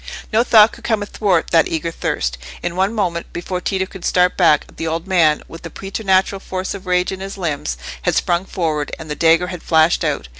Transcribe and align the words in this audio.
No 0.33 0.43
thought 0.43 0.71
could 0.71 0.83
come 0.83 1.03
athwart 1.03 1.51
that 1.51 1.67
eager 1.67 1.91
thirst. 1.91 2.39
In 2.63 2.75
one 2.75 2.91
moment, 2.91 3.31
before 3.31 3.61
Tito 3.61 3.85
could 3.85 4.03
start 4.03 4.35
back, 4.35 4.65
the 4.77 4.87
old 4.87 5.05
man, 5.05 5.43
with 5.47 5.61
the 5.61 5.69
preternatural 5.69 6.39
force 6.39 6.73
of 6.73 6.87
rage 6.87 7.11
in 7.11 7.19
his 7.19 7.37
limbs, 7.37 7.77
had 8.01 8.15
sprung 8.15 8.45
forward, 8.45 8.91
and 8.97 9.11
the 9.11 9.15
dagger 9.15 9.49
had 9.53 9.61
flashed 9.61 10.03
out. 10.03 10.27